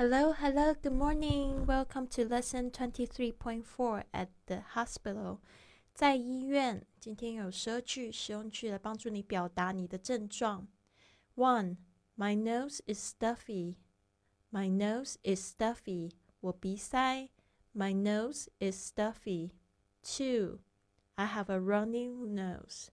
[0.00, 1.64] Hello, hello, good morning.
[1.64, 5.38] Welcome to lesson twenty three point four at the hospital.
[5.94, 10.68] 在医院，今天有十二句实用句来帮助你表达你的症状。
[11.34, 11.78] One,
[12.14, 13.76] my nose is stuffy.
[14.50, 16.12] My nose is stuffy.
[16.40, 17.30] 我鼻塞。
[17.74, 19.52] My nose is stuffy.
[20.02, 20.60] Two,
[21.14, 22.88] I have a running nose.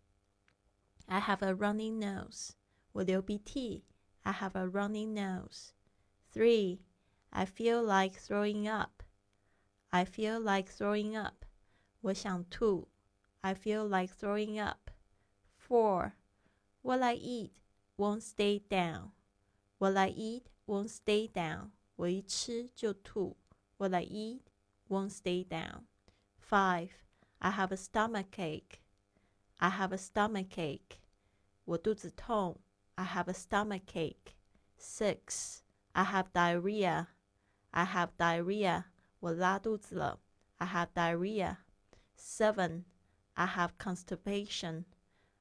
[1.06, 2.52] I have a running nose.
[2.94, 3.84] 我流鼻涕。
[4.22, 5.72] I have a running nose.
[6.34, 6.80] Three,
[7.32, 9.04] I feel like throwing up.
[9.92, 11.46] I feel like throwing up.
[12.02, 12.90] 我想吐。
[13.42, 14.92] I feel like throwing up.
[15.58, 16.14] Four,
[16.82, 17.52] what I eat
[17.98, 19.12] won't stay down.
[19.80, 21.72] What I eat won't stay down.
[21.96, 23.38] 我一吃就吐。
[23.78, 24.42] What I eat
[24.88, 25.84] won't stay down.
[26.40, 26.92] Five,
[27.40, 28.80] I have a stomachache.
[29.58, 31.00] I have a stomachache.
[31.66, 32.60] 我肚子痛。
[32.96, 34.36] I have a stomachache.
[34.78, 37.08] Six, I have diarrhea.
[37.72, 38.86] I have diarrhea.
[39.20, 40.20] 我拉肚子了。
[40.58, 41.58] I have diarrhea.
[42.16, 42.86] Seven,
[43.34, 44.86] I have constipation.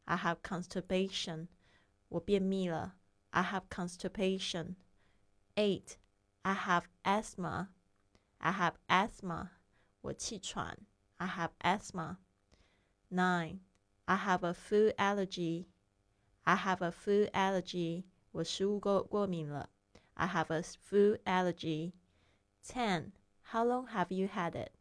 [0.05, 1.49] I have constipation.
[2.09, 2.97] 我便秘了。
[3.31, 4.77] I have constipation.
[5.57, 5.97] Eight,
[6.43, 7.69] I have asthma.
[8.39, 9.51] I have asthma.
[10.01, 10.79] 我气喘。
[11.19, 12.17] I have asthma.
[13.11, 13.61] Nine,
[14.07, 15.67] I have a food allergy.
[16.45, 18.05] I have a food allergy.
[18.33, 19.69] 我食物过过敏了。
[20.15, 21.93] I have a food allergy.
[22.67, 23.13] 10.
[23.53, 24.73] How long have you had it?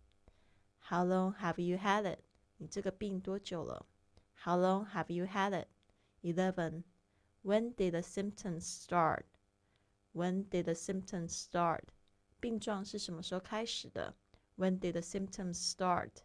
[0.90, 2.20] How long have you had it?
[2.58, 3.86] 你这个病多久了？
[4.44, 5.68] How long have you had it?
[6.24, 6.84] 11.
[7.44, 9.26] When did the symptoms start?
[10.14, 11.86] When did the symptoms start?
[12.40, 14.16] 病状是什么时候开始的？
[14.58, 16.24] When did the symptoms start?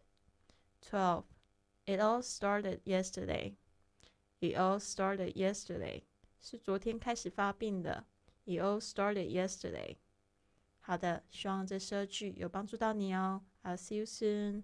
[0.83, 1.25] 12.
[1.87, 3.57] It all started yesterday.
[4.41, 6.03] It all started yesterday.
[6.41, 8.07] 是昨天开始发病的。
[8.45, 9.97] It all started yesterday.
[10.82, 13.42] 好的，希望这十二句有帮助到你哦。
[13.64, 14.64] I'll see you soon.